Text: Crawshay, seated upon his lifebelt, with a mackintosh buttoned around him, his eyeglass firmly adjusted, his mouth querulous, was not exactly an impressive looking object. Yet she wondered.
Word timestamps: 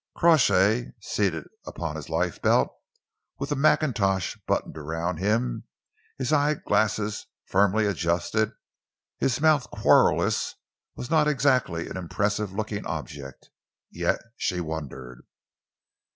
Crawshay, 0.17 0.93
seated 0.99 1.43
upon 1.67 1.95
his 1.95 2.09
lifebelt, 2.09 2.73
with 3.37 3.51
a 3.51 3.55
mackintosh 3.55 4.35
buttoned 4.47 4.75
around 4.75 5.17
him, 5.17 5.65
his 6.17 6.33
eyeglass 6.33 7.27
firmly 7.45 7.85
adjusted, 7.85 8.51
his 9.19 9.39
mouth 9.39 9.69
querulous, 9.69 10.55
was 10.95 11.11
not 11.11 11.27
exactly 11.27 11.87
an 11.87 11.97
impressive 11.97 12.51
looking 12.51 12.83
object. 12.87 13.51
Yet 13.91 14.19
she 14.37 14.59
wondered. 14.59 15.23